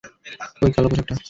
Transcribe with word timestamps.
ওই 0.61 0.71
কালো 0.75 0.87
পোশাকটা। 0.91 1.15